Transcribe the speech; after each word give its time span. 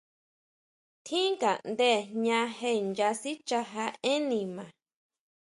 Tjín 1.05 1.27
ngaʼnde 1.39 1.89
jña 2.19 2.39
je 2.57 2.69
nya 2.95 3.09
sichaja 3.21 3.85
énn 4.11 4.23
nima. 4.29 4.63